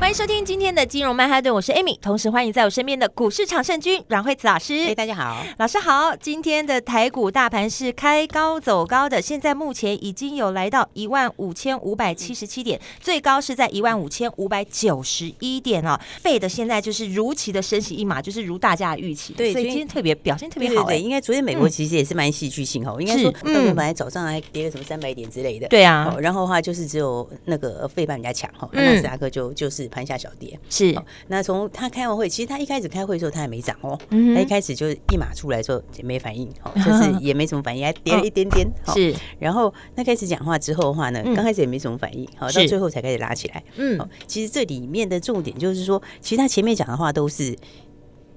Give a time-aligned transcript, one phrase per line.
[0.00, 4.74] 欢迎收听今天的金融曼哈顿，我是 Amy，同时欢迎在我身边的股市常胜军阮惠慈老师。
[4.88, 6.16] 哎，大家好，老师好。
[6.16, 16.00] 今天的台股大盘是开高走高的，现在目前已经有来到一万五千五百七十七点，最高是在一万五千五百九十一点哦。
[16.22, 20.84] 费的现在就是如期的升息一码，就是如大家的预期，对，所以今天特别表现特别好。
[20.86, 30.58] 对，应该昨天美国其实也是蛮戏剧性哦，嗯、应该说，嗯，本来早上还跌了什么三百点之类的，对啊，然后的话就是只有那个费半比较强哈，纳斯达克就就是盘下小跌。
[30.70, 30.96] 是，
[31.28, 39.14] 那从他开完会，其实他一开始开会的时候他还没涨哦，嗯、他一开始就一码出来的时候也没反应，哦，就是 也没什么反应，还跌了一点点，是。
[39.38, 47.56] 然后那开始讲话之后的话呢，刚开始也没什么反应，好，到最后才开始拉起来，嗯，其实这里面的重点就是说，其实他前面讲的话都是，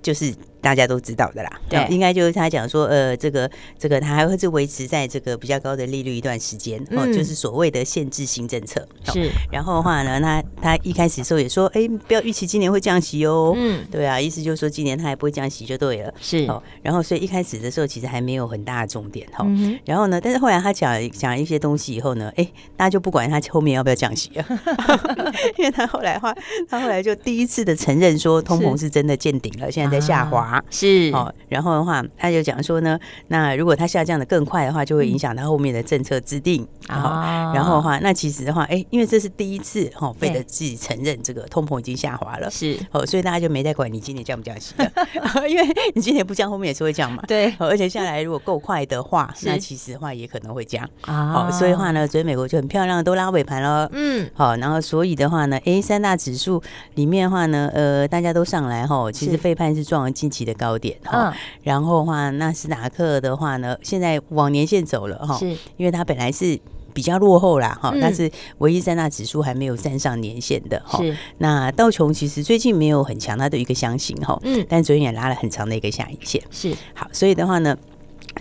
[0.01, 0.33] 就是。
[0.64, 8.88] 大家都知道的啦，对，应该就是他讲说，呃，这个这个他还会是维持在这个比较高的利率一段时间，哦，就是所谓的限制性政策。
[9.11, 19.45] 是，然后的话呢，他他一开始的时候也说，哎，不要预期今年会降息哦，嗯，对啊，意思就是说今年他还不会降息就对了，是，哦，然后所以一开始的时候其实还没有很大的重点，哈，
[19.84, 22.47] 然后呢，但是后来他讲讲一些东西以后呢，哎，
[22.78, 24.45] 大家就不管他后面要不要降息了，
[25.59, 26.34] 因为他后来话，
[26.69, 30.52] 他后来就第一次的承认说通膨是真的见顶了，现在在下滑。
[30.69, 31.11] 是。
[31.13, 36.67] 哦，然后的话，他就讲说呢，那如果它下降的更快的话，就会影响它后面的政策制定。
[36.87, 37.51] 啊。
[37.53, 42.77] 然后的话，那其实的话，哎，因为这是第一次哈，费德自己承认这个通膨已经下滑了，是。
[42.91, 44.91] 哦，所以大家就没再管你今年降不降息了，
[45.47, 47.23] 因为你今年不降，后面也是会降嘛。
[47.27, 51.49] 对，而且下来如果够快的话，那其实的话也可能会降啊。
[51.51, 56.61] 所以的话呢，所以美国就很漂亮都拉尾盘了，嗯，好，然后所以的话呢，哎，三大指数
[56.95, 60.53] 里面的话呢，呃，大家都上来哈，其实费判是撞了近期的。
[60.53, 61.33] 高点哈，嗯、
[61.63, 66.57] 然后的话，纳斯达克的话呢，现在往年线走了哈，是因为它本来是
[66.93, 70.99] 比较落后啦哈，嗯、但是唯一三大指数还没有站上年线的哈。
[70.99, 77.75] 是那道琼其实最近没有很强，它的一个箱型哈，嗯，但昨天也拉了很长的一个下影线，是好，所以的话呢。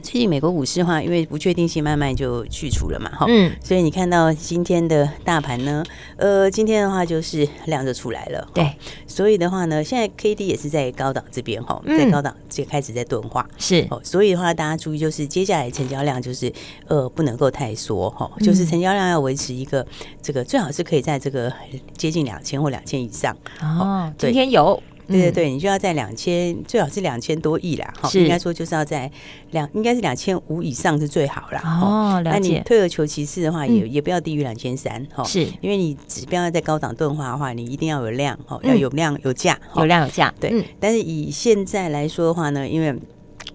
[0.01, 5.85] 最近美国股市的话，因为不确定性慢慢就去除了嘛，哈，嗯，所以你看到今天的大盘呢，
[6.17, 8.75] 呃，今天的话就是量就出来了，对，
[9.07, 16.53] 所以的话呢，现在 K D 也是在高档这边哈，在高档就开始在钝化，是，哦，所以的话大家注意，就是接下来成交量就是
[16.89, 19.87] 呃不能够太缩哈，就是成交量要维持一个
[20.21, 21.53] 这个最好是可以在这个
[21.97, 24.83] 接近两千或两千以上，哦，今天有。
[25.13, 29.11] 对对对，你就要在两千，最好是两千多亿啦，哈，应该说就是要在
[29.51, 31.61] 两，应该是两千五以上是最好啦。
[31.65, 32.31] 哦，了解。
[32.31, 35.47] 那你退而求其次的话，也也不要低于两千三，哈，是。
[35.61, 40.65] 因为你指标要在高档钝化的话，你一定要有量，哈，要有量有价，有量有价，对。
[40.81, 42.95] 但是以现在来说的话呢，因为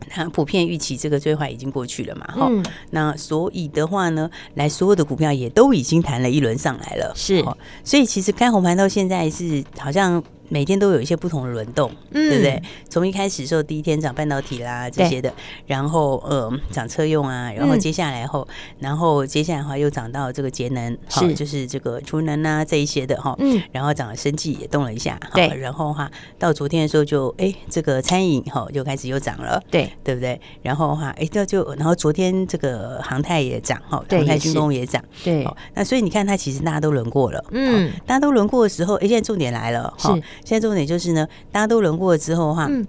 [0.09, 2.49] 它普遍预期这个最坏已经过去了嘛，哈，
[2.91, 7.43] 那所以的话呢，来所有的股票也都已经谈了一轮上来了，是，
[7.83, 10.23] 所以其实开红盘到现在是好像。
[10.49, 12.61] 每天都有一些不同的轮动，嗯、对不对？
[12.89, 15.33] 从一开始的时候，第一天涨半导体啦这些的，
[15.65, 21.37] 然后呃涨车用啊，然后接下来后，嗯、然后接下来的话又涨到这个节能，是。
[21.37, 26.09] 就是这个储能啊这一些的哈，嗯，然后涨了生技也动了一下，对，然后哈
[26.39, 30.39] 到昨天的时候就哎这个餐饮哈就开始又涨了，对，对不对？
[30.63, 40.17] 然后哈哎这就然后昨天这个航太也涨哈，航太军工也涨，对，那所以你看它其实大家都轮过了，嗯，大家都轮过的时候，哎现在重点来了哈。
[40.43, 42.85] 现在重点就是呢，大家都轮过了之后的话，嗯，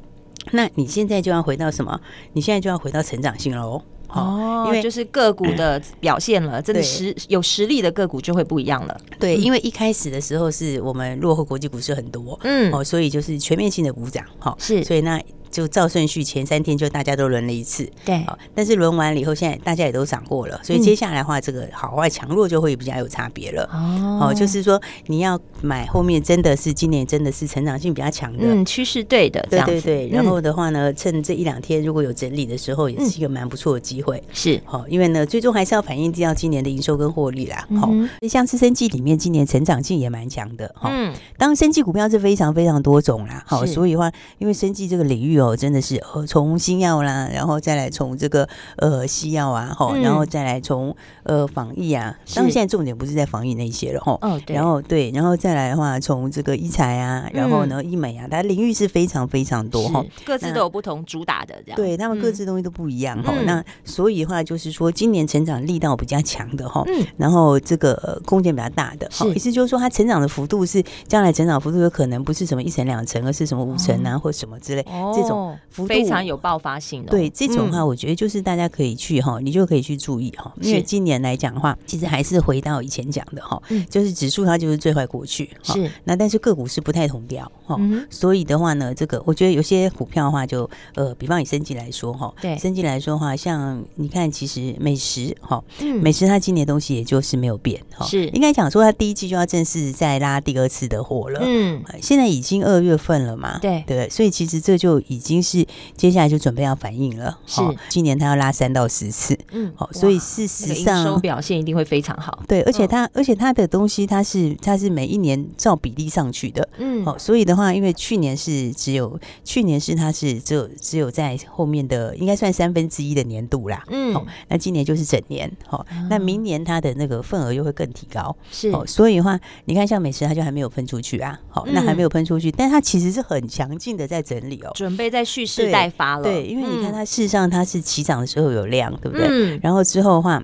[0.52, 2.00] 那你现在就要回到什么？
[2.32, 3.82] 你现在就要回到成长性喽。
[4.08, 9.00] 哦，因为就是个股的 表现了，真的实有实力的个股就会不一样了。
[9.20, 15.20] 对，因为一开始的时候是我们落后国际股市很多，嗯，哦，所以就是全面性的补涨，哈，是，所以那。
[15.50, 18.24] 就照顺序，前三天就大家都轮了一次，对。
[18.54, 23.68] 但是轮完了以后，现在大家也都涨过了，所以接下来的话，这个好坏强弱就会比较有差别了。
[23.72, 30.08] 哦，就是说你要买后面真的是今年真的是成长性比较强的，嗯，趋势对的，对对对。
[30.08, 34.22] 然后的话呢，趁这一两天如果有整理的时候，也是一个蛮不错的机会。
[34.32, 37.66] 是，好，因为呢，最终还是要反映到今年的营收跟获利啦。
[37.80, 37.90] 好，
[38.28, 40.74] 像是生技里面今年成长性也蛮强的。
[40.84, 43.42] 嗯，当然生技股票是非常非常多种啦。
[43.46, 45.37] 好，所以的话，因为生技这个领域。
[45.38, 66.84] 率哦，真的是呃从新药啦，然后再来从这个呃西药啊，哈，然后再来从呃防疫啊，当然现在重点不是在防疫那些了哈，哦，然后对，然后再来的话，从这个医材啊，然后呢医美啊，它领域是非常非常多哈，各自都有不同主打的这样，对他们各自东西都不一样哈，那所以的话就是说今年成长力道比较强的哈，
[67.16, 74.82] 然后这个空间比较大的，意思就是说它成长的幅度是将来成长幅度有可能不是什么一层两层，而是什么五层啊或什么之类
[75.14, 85.90] 这种幅度非常有爆发性的，对这种的话，我觉得就是大家可以去哈，你就可以去注意哈，因为今年来讲的话，其实还是回到以前讲的哈，就是指数它就是最坏过去，是。
[86.04, 87.78] 那但是个股是不太同调哈，
[88.10, 95.62] 所以的话呢，这个我觉得有些股票的话就呃，比方以升级来说哈，对升级来说的话，像你看其实美食哈，
[96.02, 98.28] 美食它今年东西也就是没有变哈，是。
[98.28, 105.66] 应该讲说它第一季就要正式再拉第二次的货了，嗯，现在已经二月份了嘛，对对，所以其实这就已经是
[105.96, 107.60] 接下来就准备要反应了，是。
[107.88, 139.26] 今年它要拉三到十次，嗯，好，所以事实上收表现一定会非常好，对，而且它而且它的东西它是它是每一年照比例上去的，嗯，好，所以的话，因为去年是只有去年是它是只有只有在后面的应该算三分之一的年度啦，嗯，好，那今年就是整年，好，那明年它的那个份额又会更提高，是，所以的话，你看像美食它就还没有分出去啊，好，那还没有分出去，但它其实是很强劲的在整理哦，准备在蓄势待发了，对，因为你看它事实上它是起涨的时候有量，对不对？
[139.28, 140.42] 嗯，然后之后的话。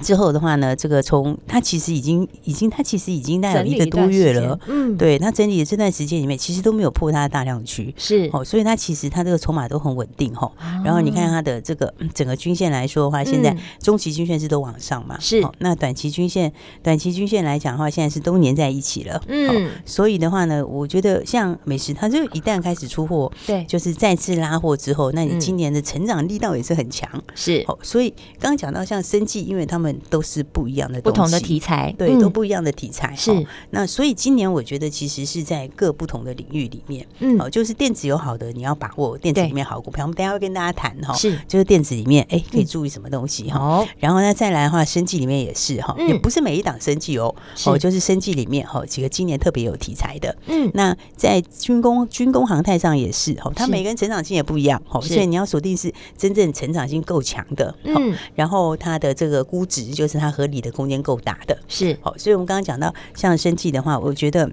[0.00, 8.28] 之后的话呢，这个从它其实已经已经它其实已经大概有一个多月了，嗯，对，它整理的这段时间里面，其实都没有破它的大量区，是。
[8.32, 10.50] 哦，所以它其实它这个筹码都很稳定哈。
[10.84, 15.42] 然后你看它的这个整个均线来说的话，现在中期均线是都往上嘛，是。
[15.58, 16.52] 那短期均线
[16.82, 19.70] 短期均线来讲的话，现在是都粘在一起了，嗯。
[19.84, 27.64] 所以的话呢，我觉得像美食，它就一旦开始出货，对，就是再次拉货之后，那你今年的成长力道也是很强，是。
[27.66, 33.16] 哦，所以刚刚讲到像生计，因为他们都是不一样的，不同的题材，对，都不一样的题材。
[33.16, 33.32] 是。
[33.70, 40.04] 那，所以今年我觉得其实是在各不同的领域里面，嗯，哦，就是电子有好的，你要把握电子里面好股票。
[40.04, 43.86] 我们等下会跟大家谈哈，是，就是电子里面，哎，可以注意什么东西哈。
[43.98, 47.34] 然后呢，再来的话，生技里面也是哈，也不是每一档生技哦，
[47.64, 50.36] 哦，就是生技里面哈几个今年特别有题材的。
[50.46, 64.50] 嗯，那在军工、军工航太上也是哈，它每个人成长性也不一样，哦，所以你要锁定是真正成长性够强的，嗯，然后它的这个估值就是它合理的空间够大的，是好，所以我们刚刚讲到像生技的话，我觉得。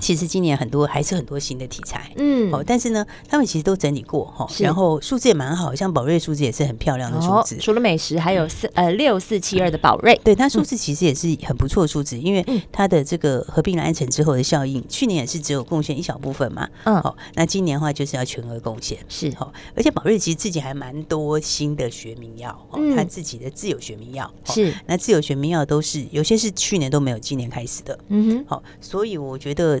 [0.00, 7.56] 其实今年很多还是很多新的题材，嗯，哦，但是呢，他们其实都整理过哈，然后数字也蛮好，像宝瑞数字也是很漂亮的数字。
[7.58, 19.30] 除了美食，还有四呃六四七二的宝瑞，对它数字其实也是很不错的数字，因为它的这个合并了安诚之后的效应，去年也是只有贡献一小部分嘛，嗯，好，那今年的话就是要全额贡献，是。
[19.30, 29.80] 哈，而且宝瑞其实自己还蛮多新的学名药，哦，它自己的自有学名药是，那自有学名药都是有些是去年都没有，今年开始的，嗯哼，好，所以我觉得。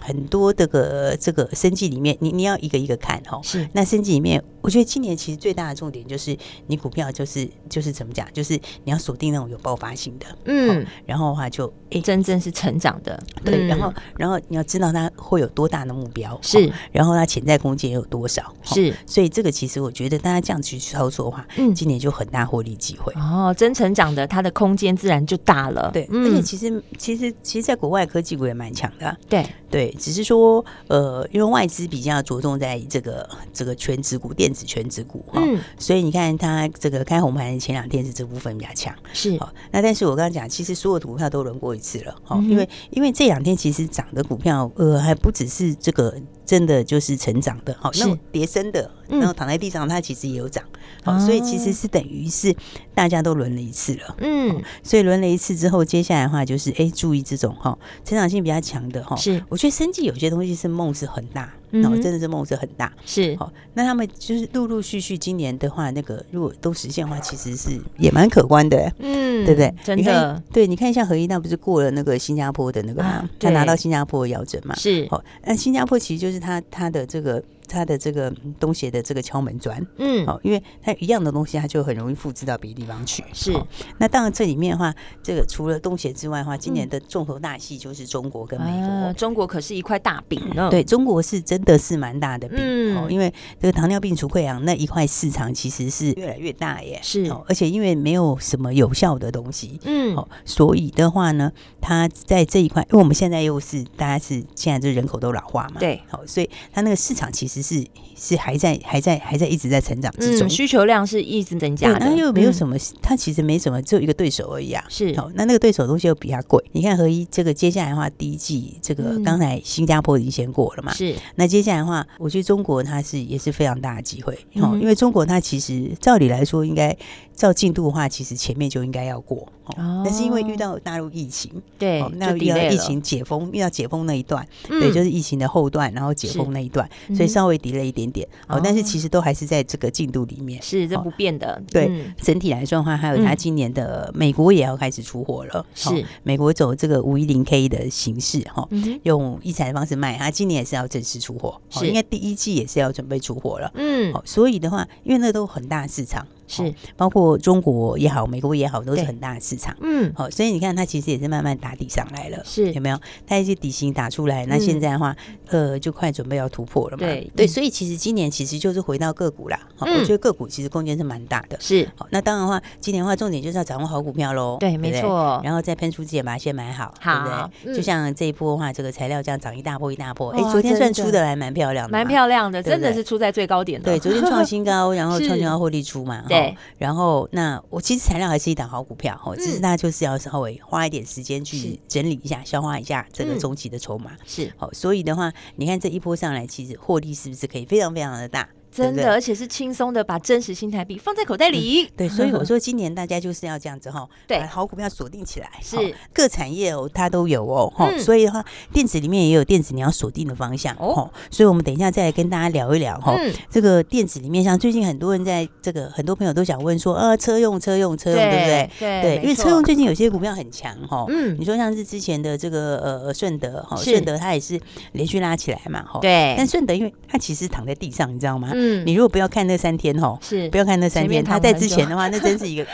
[0.00, 3.40] 很多这个这个生计里面，你你要一个一个看哈。
[3.42, 3.68] 是。
[3.72, 6.36] 那生计里面，我觉得今年其实最大的重点就是
[6.66, 8.54] 你股票就是就是怎么讲，就是
[8.84, 10.26] 你要锁定那种有爆发性的。
[10.44, 10.86] 嗯。
[11.04, 13.22] 然后的话就哎，真正是成长的。
[13.44, 13.66] 对。
[13.66, 16.38] 然后然后你要知道它会有多大的目标。
[16.42, 16.70] 是。
[16.92, 18.54] 然后它潜在空间有多少？
[18.62, 18.94] 是。
[19.06, 23.12] 所以这个其实我觉得大家这样去操作的话，嗯，今年就很大获利机会。
[23.14, 25.90] 哦，真成长的，它的空间自然就大了。
[25.92, 26.08] 对。
[26.12, 29.16] 而且其实其实其实在国外科技股也蛮强的。
[29.28, 29.44] 对。
[29.70, 39.38] 对，只是说，呃，因为外资比较着重在这个这个全职股、电子全职股哈，嗯、所以你看它这个开红盘前两天是这部分比较强，是。
[39.70, 46.14] 那但是我刚刚讲，其实所有的股票都轮过一次了，哈、嗯，因为因为这两天其实涨的股票，呃，还不只是这个。
[46.48, 50.64] 真的就是成长的，好，那种跌深的，然后躺在地上，它其实也有涨，
[51.04, 52.56] 好，所以其实是等于是
[52.94, 69.74] 大家都轮了一次了，嗯，所以轮了一次之后，接下来的话就是，哎，注意这种哈，成长性比较强的哈，是，我觉得生计有些东西是梦是很大，然后真的是梦是很大，是，好，那他们就是陆陆续续今年的话，那个如果都实现的话，其实是也蛮可观的，嗯，对不对？
[69.84, 76.38] 真的，对，你看一下何一，那不是过了那个新加坡的那个嘛，他拿到新加坡的摇证嘛，是，好，那新加坡其实就是。
[76.38, 77.42] 他他的这个。
[77.68, 83.22] 它的这个东协的这个敲门砖，嗯，好，因为它一样的东西，它就很容易复制到别的地方去。
[83.32, 83.52] 是，
[83.98, 89.12] 那当然这里面的话，这个除了东协之外的话，今年的重头大戏就是中国跟美国。
[89.12, 90.70] 中国可是一块大饼呢。
[90.70, 96.98] 对，中国是真的是蛮大的饼，嗯，因为这个糖尿病除溃疡那一块市场其实是越来越大耶。
[97.02, 107.57] 是，而且因为没有什么有效的东西，嗯，好，所以的话呢，它在这一块，因为我们现在又是大家是现在这人口都老化嘛，对，好，所以它那个市场其实。
[107.62, 107.86] 实是
[108.18, 111.98] 是还在还在还在一直在成长之中，嗯、需求量是一直增加的。
[112.00, 114.84] 那又没有什么，它、嗯、其实没什么，只有一个对手而已啊。
[114.88, 116.62] 是，好，那那个对手东西又比它贵。
[116.72, 120.92] 你看合一这个接下来的话，第一季这个刚才新加坡已经先过了嘛？
[120.92, 121.14] 是。
[121.36, 126.96] 那接下来的话，我觉得中国它是也是非常大的机会，哦、嗯，因为中国它其实照理来说应该。
[127.38, 141.60] 照进度的话，其实前面就应该要过，哦，但是因为遇到大陆疫情，对，那遇到疫情解封，遇到解封那一段，对，就是疫情的后段，然后解封那一段，所以稍微 delay 一点点，哦，但是其实都还是在这个进度里面，是这不变的。
[141.70, 146.04] 对，整体来说的话，还有它今年的美国也要开始出货了，是。
[146.22, 148.68] 美国走这个五一零 K 的形式，哈，
[149.02, 151.86] 用一彩的方式卖，它今年也是要正式出货，是。
[151.86, 156.26] 应该第一季也是要准备出货了，嗯，好，所以的话，因为那都很大市场。
[156.48, 159.76] 是，包括中国也好，美国也好，都是很大的市场。
[159.80, 162.42] 嗯，好，所以你看，它其实也是慢慢打底上来了。
[162.44, 162.98] 是，有没有？
[163.26, 165.14] 它一些底型打出来，那现在的话，
[165.48, 167.06] 呃，就快准备要突破了嘛。
[167.06, 169.60] 对对，所以其实今年其实就是回到个股啦。
[169.76, 171.56] 好，我觉得个股其实空间是蛮大的。
[171.60, 174.56] 是，好，那当然的话，今年的话，重点就是要掌握好股票喽。
[174.58, 175.40] 对，没错。
[175.44, 177.76] 然后再喷出之前把它先买好，对不对？
[177.76, 180.30] 就像这一波的话，这个材料这样涨一大波一大波。
[180.30, 183.86] 哎，昨天算出的还蛮漂亮的，蛮漂亮的，真的是出在最高点的。
[183.86, 186.24] 对，昨天创新高， 然后创新高获利出嘛。
[186.28, 186.37] 对，
[186.78, 187.28] 然后。
[187.30, 194.12] 那我其实材料还是一档好股票哈，只是大家就是要稍微花一点时间去整理一下、消化一下这个中期的筹码。
[194.26, 198.48] 是，好，所以的话，你看这一波上来，其实获利是不是可以非常非常的大？
[198.70, 201.90] 真的，而且是轻松的把真实新台币放在口袋里。
[201.96, 205.48] 对， 所以我说今年大家就是要这样子哈，把好股票锁定起来。
[205.62, 205.76] 是
[206.12, 207.90] 各产业哦，它都有哦，哈。
[207.98, 211.10] 所以的话，电子里面也有电子你要锁定的方向哦。
[211.30, 213.16] 所以我们等一下再来跟大家聊一聊哈。
[213.50, 218.70] 这个电子里面，像最近很多人在这个很多朋友都想问说，呃，车用车用车用，对不对？
[218.78, 221.04] 对，因为车用最近有些股票很强哈。
[221.08, 224.60] 嗯，你说像是之前的这个呃顺德哈，顺德它也是
[224.92, 225.98] 连续拉起来嘛，哈。
[226.00, 226.34] 对。
[226.36, 228.52] 但顺德因为它其实躺在地上，你知道吗？
[228.58, 231.22] 嗯，你如果不要看那三天吼，是不要看那三天。
[231.22, 232.66] 他在之前的话，那真是一个，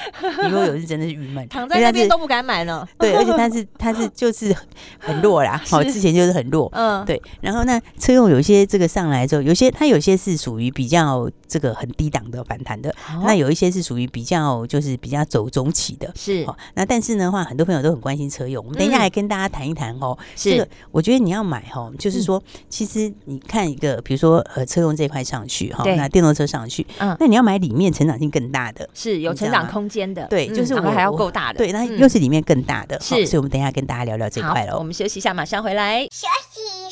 [0.43, 2.89] 你如果有是真的是郁闷，躺在那边都不敢买了。
[2.99, 4.55] 对，而且他是他是 就是
[4.99, 7.21] 很弱啦，好，之前就是很弱，嗯，对。
[7.41, 16.47] 然后那车用有一些这个上来之后，有些它有些是属于比较这个很低档的反弹的，那有一些是属于比较就是比较走中期的，是。
[16.75, 20.17] 那但是呢话，很多朋友都很关心车用，我们等一下来跟大家谈一谈哦。
[20.37, 26.35] 这个我觉得你要买哈，就是说其实你看一个，比如说呃车用这块上去哈，那电动。
[26.35, 34.77] 车上去，嗯，那你要买里面成长性更大的，是有成长空间的，对，就是我们还要够大的，对，那又是里面更大的，是，所以我们等一下跟大家聊聊这块了。
[34.77, 36.03] 我们休息一下，马上回来。
[36.11, 36.84] 休息，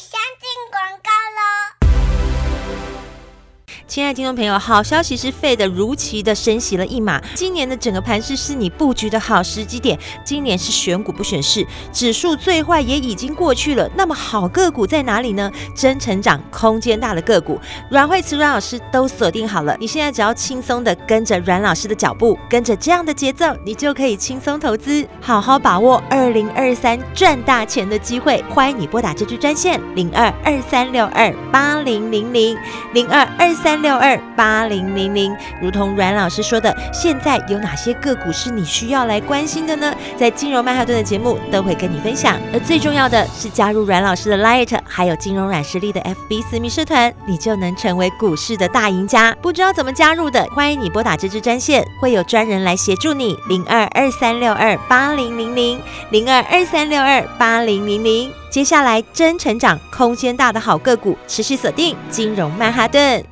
[3.93, 7.21] 亲爱的听众朋友，好消息是，Fed 如期的升息了一码。
[7.35, 9.99] 今年的整个盘势是你布局的好时机点。
[10.25, 13.87] 今年是选股不选市，指数最坏也已经过去了。
[13.95, 15.53] 那么好个股在哪里呢？
[15.75, 19.77] 真成长空间大的个股，阮慧慈阮老师都锁定好了。
[19.79, 28.43] 你现在只要轻松的跟着阮老师的脚步，跟着这样的节奏，你就可以轻松投资，好好把握二零二三赚大钱的机会。
[28.49, 32.57] 欢迎你拨打这支专线零二二三六二八零零零
[32.95, 33.82] 零二二三。
[33.83, 39.93] 六二八零零零，如同阮老师说的，现在有哪些个股是你需要来关心的呢？
[40.17, 42.39] 在金融曼哈顿的节目都会跟你分享。
[42.53, 49.37] 而最重要的是加入阮老师的 Light，还有金融软实力的 FB 私密社团，你就能成为股市的大赢家。
[49.43, 53.37] 不知道怎么加入的，欢迎你拨打这支专线，会有专人来协助你。
[53.49, 58.33] 零二二三六二八零零零零二二三六二八零零零。
[58.51, 63.32] 接下来真成长空间大的好个股，持续锁定金融曼哈顿。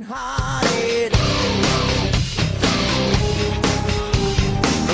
[0.00, 0.04] A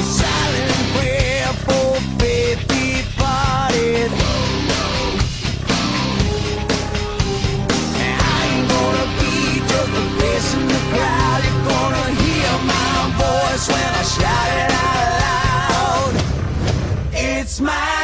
[0.03, 1.85] silent prayer for.
[7.97, 11.41] I ain't gonna be just a face in the crowd.
[11.45, 16.15] You're gonna hear my voice when I shout it out loud.
[17.13, 18.04] It's my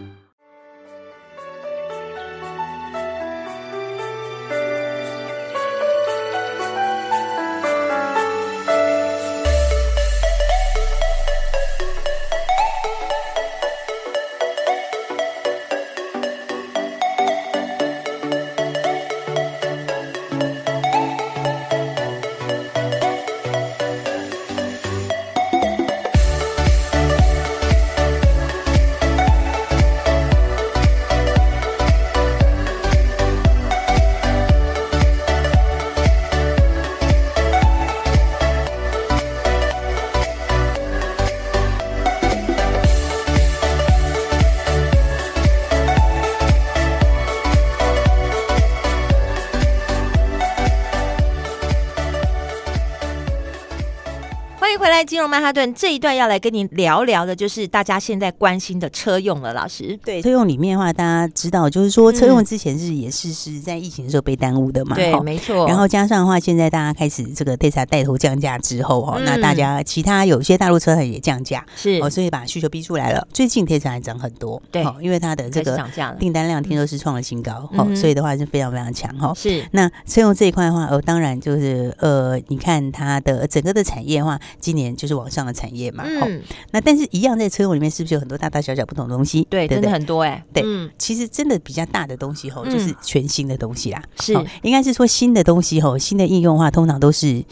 [55.05, 55.73] 金融曼哈顿。
[55.73, 59.53] 这一段要来跟您聊聊的，就是大家现在关心的车用了。
[59.53, 60.21] 老师，对。
[60.21, 65.67] 车用里面的话，大家知道，就是说车用之前是也是是在疫情的时候被耽误的嘛，对，没错。
[65.67, 71.99] 然后加上的话，现在大家开始这个 Tesla 带头降价之后哈，那大家其他有些大陆车厂也降价，是。
[72.01, 73.27] 哦，所以把需求逼出来了。
[73.33, 75.77] 最近 Tesla 还涨很多，对，因为它的这个
[76.19, 79.33] 订单量听说是创了新高，哦，所以的话是非常非常强哈。
[79.35, 79.65] 是。
[79.71, 84.95] 那车用这一块的话，呃，当然就是呃，你看它的整个的产业的话，今年。
[85.01, 89.47] 就是网上的产业嘛，嗯，那但是一样在车用里面是不是有很多大大小小不同的东西？
[89.49, 90.63] 对，真的很多哎，对，
[90.99, 97.43] 其实真的比较大的东西吼，就是全新的东西啦，是，应该是说新的东西吼，新的应用的话，通常都是。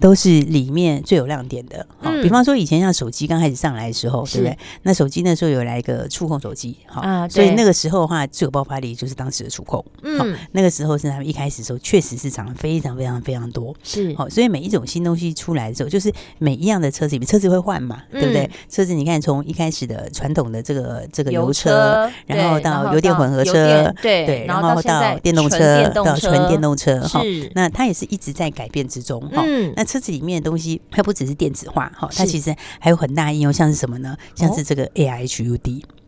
[0.00, 4.58] 都是里面最有亮点的，好，比方说以前像手机刚开始上来的时候，对不对？
[4.82, 18.50] 那手机那时候有来一个触控手机，好，所以那个时候的话最有爆发力就是当时的触控，嗯，那个时候是他们一开始的时候确实是涨得非常非常非常多，是，好，所以每一种新东西出来的时候，就是每一样的车子里面车子会换嘛，对不对？
[18.68, 27.22] 车子你看从一开始的传统的这个这个油车，然后到油电混合车，对对，然后到电动车，到纯电动车，哈，
[27.54, 29.42] 那它也是一直在改变之中，哈，
[29.76, 29.83] 那。
[29.84, 34.16] 车子里面的东西，它不只是电子化哈，它其实还有很大应用，像是什么呢？
[34.34, 35.26] 像是这个 AI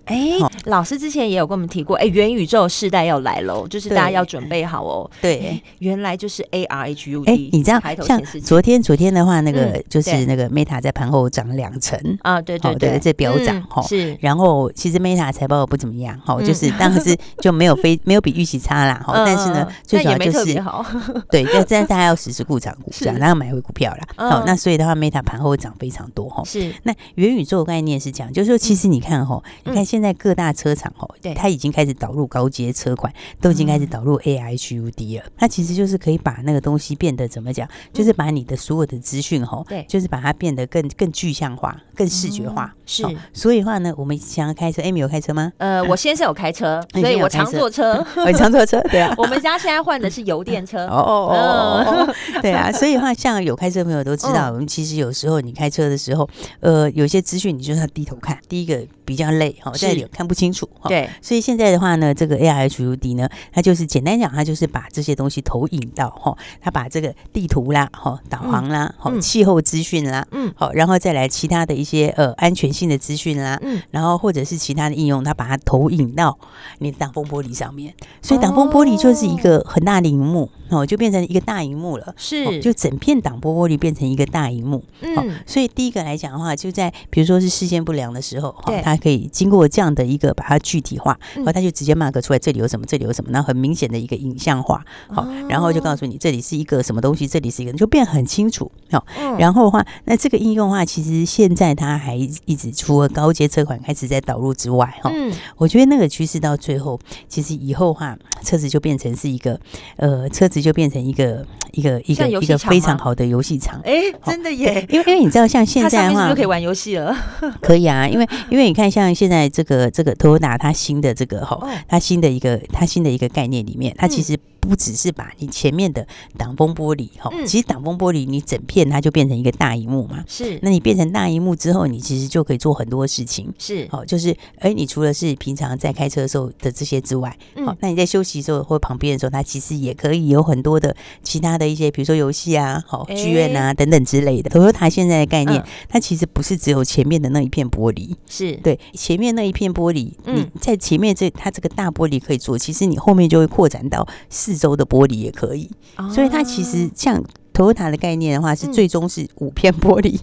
[0.06, 5.10] 哎，老师之前也有跟我们提过，哎，元宇宙世代要来喽，就是大家要准备好哦。
[5.20, 7.24] 对，原来就是 AR HUD。
[7.28, 13.82] 哎，你知道，像昨天昨天的话，那个就是那个 Meta 在盘后涨两成啊，对对对，这飙涨哈。
[13.82, 19.12] 是，然后其实 Meta 财报不怎么样哈，就是当时就没有非 没有比预期差啦哈。
[19.26, 20.54] 但是呢，最主要就是
[21.30, 24.06] 对，但但大家要实时顾涨股价，然后买回股票啦。
[24.16, 26.42] 好，那所以的话，Meta 盘后涨非常多哈。
[26.44, 35.24] 是，那元宇宙概念是这样，就是说，其实你看哈，你看现现在各大车厂哦，对，它已经开始导入高阶车款，都已经开始导入 AI HUD 了。
[35.38, 37.66] 那其实就是可以把那个东西变得怎么讲？
[37.94, 42.74] 就是把你的所有的资讯哦，对，就是把它变得更更具象化、更视觉化。
[42.86, 45.52] 是，所以的话呢，我们想要开车，Amy 有开车吗？
[45.58, 48.80] 呃，我先生有开车， 所以我常坐车， 我常坐车。
[48.90, 50.86] 对啊， 我们家现在换的是油电车。
[50.86, 56.28] 哦哦哦，对啊，所以的话，像有开车的朋友都知道，我们其实有时候你开车的时候，
[56.60, 59.72] 呃，有些资讯你就是要低头看，第一个比较累哈。
[59.96, 76.38] 有看不清楚，对，所以现在的话呢，这个 AR HUD 呢，它就是简单讲，它就是把这些东西投影到哈，它把这个地图啦、哈导航啦、哈气候资讯啦，嗯，好，然后再来其他的一些呃安全性的资讯啦，嗯，然后或者是其他的应用，它把它投影到
[76.78, 99.06] 你的挡风玻璃上面，所以挡风玻璃就是一个很大的荧幕哦，就变成一个大荧幕了，是，就整片挡风玻璃变成一个大荧幕，嗯，所以第一个来讲的话，就在比如说是视线不良的时候，哦，它可以经过这样的一个把它具体化，然后它就直接 mark 出来，这里有什么，这里有什么，然后很明显的一个影像化，好，然后就告诉你这里是一个什么东西，这里是一个，就变很清楚，好，
[99.38, 106.98] 然后的话，那这个应用的话，其实现在它还一直始除了高阶车款开始在导入之外，哈、嗯，我觉得那个趋势到最后，
[107.28, 109.58] 其实以后哈，车子就变成是一个，
[109.96, 113.80] 呃，车子就变成一个一个一个一个非常好的游戏场。
[113.84, 114.84] 哎，真的耶！
[114.88, 117.16] 因为因为你知道，像现在的话，就可以玩游戏了。
[117.62, 124.36] 可以啊，因为因为你看，像现在这个这个 Toyota 它新的这个哈，它新的一个它新的一个概念里面，它其实。
[124.68, 126.04] 不只是把你前面的
[126.36, 130.24] 挡风玻璃哈，其实挡风玻璃你整片它就变成一个大荧幕嘛。
[130.26, 133.52] 是，那你变成大荧幕之后，你其实就可以做很多事情。
[133.58, 144.50] 是，好，就是哎，你除了是平常在开车的时候的这些之外，好，那你在休息的时候或旁边的时候，它其实也可以有很多的其他的一些，比如说游戏啊、好剧院啊等等之类的。
[144.50, 154.56] Toyota 现在的概念，它其实不是只有前面的那一片玻璃，是对前面那一片玻璃，你在前面这它这个大玻璃可以做，其实你后面就会扩展到四。
[154.56, 155.70] 周的玻璃也可以，
[156.14, 157.22] 所以它其实像。
[157.56, 160.18] Toyota 的概念的话，是最终是五片玻璃，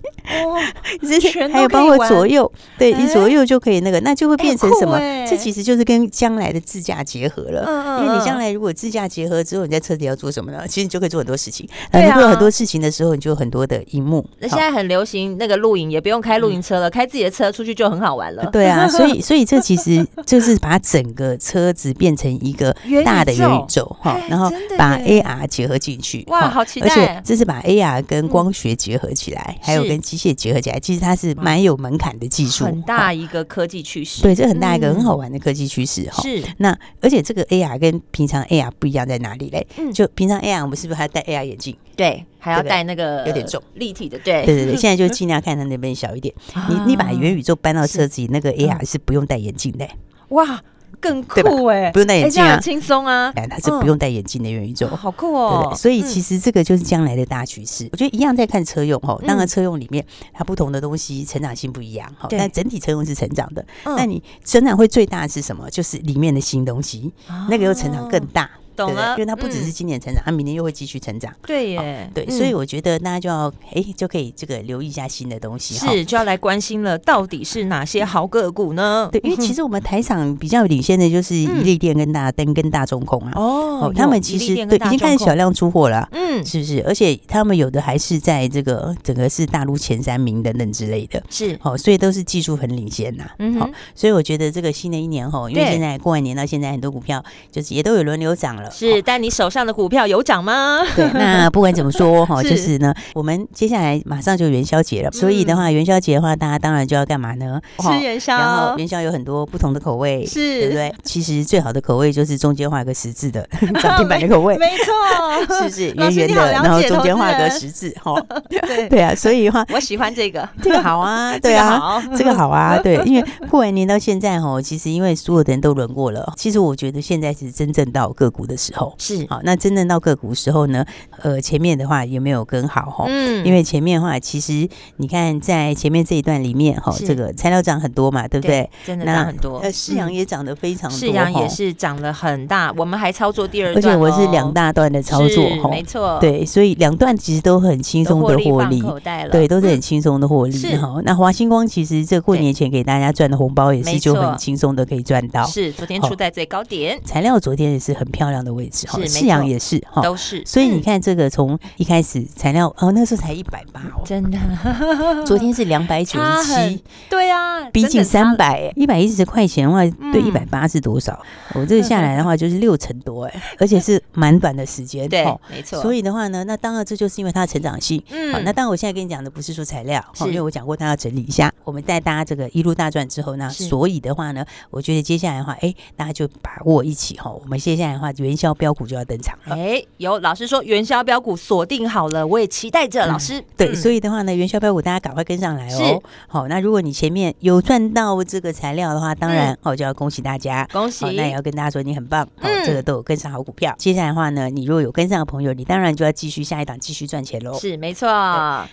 [0.45, 0.53] 哦，
[1.51, 4.99] 还有包括左右，对你左右就可以那个，那就会变成什么？
[5.27, 7.63] 这其实就是跟将来的自驾结合了。
[7.67, 10.67] 嗯嗯因为你将来如果自驾结合之后，你在车里要做什么呢？
[10.67, 11.67] 其实你就可以做很多事情。
[11.91, 14.23] 那你做很多事情的时候，你就有很多的荧幕。
[14.39, 18.45] 那现在很流行那个露营，也不用开露营车了，开自己的车出去就很好玩了。
[18.51, 26.23] 对啊， 所以所以这其实就是把整个车子变成一个大的元宇宙哈，然后把 AR 结合进去。
[26.27, 27.22] 哇，好期待！
[27.23, 34.21] 这是把 AR 跟光学结合起来，还有跟机械结合起来，其实它是蛮有门槛的技术，很大一个科技趋势。
[34.21, 36.21] 对，这很大一个很好玩的科技趋势哈。
[36.21, 39.65] 是，那而且这个 AR 跟平常 AR 不一样在哪里嘞？
[39.93, 41.75] 就平常 AR 我们是不是还要戴 AR 眼镜？
[41.95, 44.19] 对，还要戴那个有点重立体的。
[44.19, 46.33] 对，对对对，现在就尽量看它那边小一点。
[46.69, 49.87] 你你把元宇宙搬到车子里，那个 AR 是不用戴眼镜的。
[50.29, 50.61] 哇！
[50.99, 55.73] 更酷哎，不用戴眼镜啊，轻松啊，哎，它是不用戴眼镜的元宇宙，好酷哦。
[55.75, 57.87] 所以其实这个就是将来的大趋势。
[57.91, 63.65] 我觉得一样在看车用哈，当然车用里面它不同的东西成长性不一样哈，但整体车用是成长的。
[63.83, 65.69] 那你成长会最大的是什么？
[65.69, 67.11] 就是里面的新东西，
[67.49, 68.49] 那个又成长更大。
[68.75, 71.33] 懂了，因为它不只是今年成长，它明年又会继续成长。
[71.45, 79.09] 对耶，对，所以我觉得大家就要哎，就可以这个留意一下新的东西，是就要来关心了，到底是哪些好个股呢？
[79.11, 83.31] 对，因为其实我们台场比较领先的就是一利电跟大灯跟大中控啊。
[83.35, 86.83] 哦，他们其实对已经开始小量出货了，嗯，是不是？
[86.87, 93.25] 而且他们有的还是在这个整个是大陆前三名等等之类的，是哦，所以都是技术很领先呐。
[93.39, 98.71] 嗯，好，所以我觉得这个新的一年哈，因为现在过完年到现在，很多股票就是也都有轮流涨了。
[98.71, 100.79] 是，但你手上的股票有涨吗？
[100.95, 107.59] 对，那不管怎么说哈， 就是呢，我们接下来马上就元宵节了，所以的话，元宵节的话，大家当然就要干嘛呢？
[107.79, 108.37] 吃元宵。
[108.37, 110.93] 然后元宵有很多不同的口味，是，对不对？
[111.03, 113.47] 其实最好的口味就是中间画一个十字的
[113.81, 117.93] 涨停板的口味， 没错，是不是圆圆的，然后中间画个十字？
[118.01, 118.15] 哈，
[118.49, 128.93] 对对啊，所以的话， 我喜欢这个， 这个好啊，对啊，这个好啊，对，因为过完年到现在哈，其实因为所有的人都轮过了，其实我觉得现在是真正到个股的时候。
[128.97, 130.85] 是好，那真正到个股时候呢？
[131.21, 133.05] 呃，前面的话有没有跟好哈？
[133.07, 138.69] 嗯，因为前面的话，其实你看在前面这一段里面哈，这个材料涨很多嘛，对不对？
[138.85, 139.59] 真的涨很多。
[139.59, 142.73] 呃，市阳也涨得非常多，世阳也是涨了很大。
[142.75, 146.12] 我们还操作第二段，而且我是两大段的操作哈，没错。
[146.19, 148.83] 对，所以两段其实都很轻松的获利，
[149.31, 151.01] 对，都是很轻松的获利 哈。
[151.03, 155.45] 那华星光其实这过年前给大家赚的红包也是就很轻松的可以赚到。
[155.45, 160.43] 是，昨天出在最高点，材料昨天也是很漂亮的位置哈，世阳也是哈，都是。
[160.45, 164.37] 所以你看这个从一开始材料哦，那时候才一百八哦，真的。
[165.25, 171.19] 昨天是两百九十七，对啊，逼近三百，一百一十块钱的话，对一百八是多少？
[171.53, 175.81] 我这个下来的话就是六成多哎，而且是蛮短的时间，对，没错。
[175.81, 178.03] 所以的话呢，那当然这就是因为它的成长性。
[178.09, 181.51] 嗯，好，那当然我现在跟你讲的不是说材料，因为我讲过它要整理一下。
[181.63, 189.55] 我们带大家这个一路大赚之后呢，所以的话呢，我觉得接下来的话，哎，大家就把握一起哈，我们接下来的话元宵标股就要登场了。
[189.55, 193.43] 哎，有老师说元宵标股锁定好了，我也期待着老师。
[193.55, 196.01] 对，所以的话呢，元宵标股大家赶快跟上来哦。
[196.27, 201.05] 好，那如果你前面有赚到这个材料的话，当然我就要恭喜大家，恭喜。
[201.05, 203.73] 那也要跟大家说你很棒，好，这个都有跟上好股票。
[203.77, 207.57] 接下来的话呢，你如果有跟上的朋友，你当然就要继续下一档继续赚钱喽。
[207.59, 208.07] 是，没错。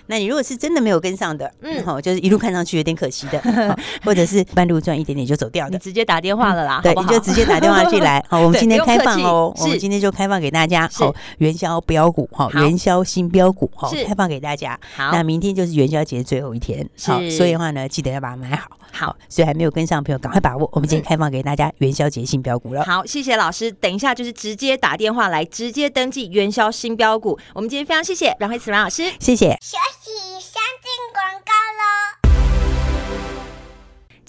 [0.06, 3.40] 那你如果是真的没有跟上的，嗯，好， 就是一路看上去有点可惜的，
[4.04, 8.24] 或者是半路赚一点点就走掉的，你直接打电话了啦，对，你就直接打电话进来。
[8.28, 14.78] 好， 我们今天开放哦，我们今天就开放给大家，好，元宵标股，好，元宵新标股，好，开放给大家。
[14.94, 18.76] 好，那明天就是元宵节最后一天，好，所以的话呢，记得要把它买好。
[18.92, 20.68] 好，所以还没有跟上的朋友，赶快把握。
[20.72, 22.84] 我们今天开放给大家元宵节新标股了。
[22.84, 23.70] 好，谢谢老师。
[23.70, 27.38] 等一下就是直接打电话来，直接登记元宵新标股。
[27.54, 29.56] 我们今天非常谢谢阮慧慈阮老师，谢谢。
[29.60, 32.19] 休息，先进广告喽。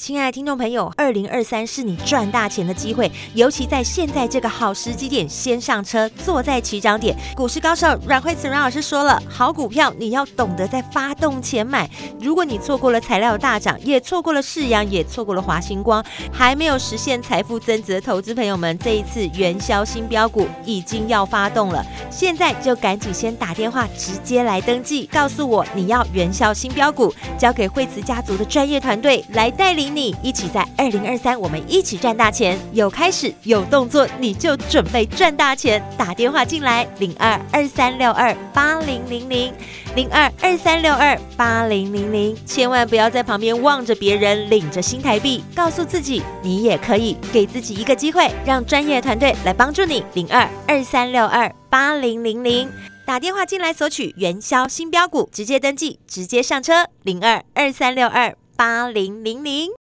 [0.01, 7.15] 亲爱的听众朋友，二零二三是你赚大钱的机会，尤其在现在这个好时机点，先上车，坐在起涨点。
[7.35, 11.87] 股市高手阮慧慈阮老师说了，好股票你要懂得在发动前买。
[12.19, 32.57] 如果你错过了材料大涨，也错过了世阳，也错过了华星光，还没有实现财富增值的投资朋友们，这一次元宵新标股已经要发动了，现在就赶紧先打电话直接来登记，告诉我你要元宵新标股，交给慧慈家族的专业团队来带领你，一起在二零二三我们一起赚大钱。
[32.73, 35.83] 有开始有动作，你就准备赚大钱。
[35.97, 39.53] 打电话进来零二二三六二八零零零
[39.95, 50.03] 零二二三六二八零零零，千万不要在旁边望着别人领着新台币，告诉自己你也可以，给自己一个机会，让专业团队来帮助你。
[50.13, 52.69] 零二二三六二八零零零。
[53.03, 56.87] 打电话进来索取元宵新标股，直接登记，直接上车。
[57.03, 59.80] 零二二三六二八零零零。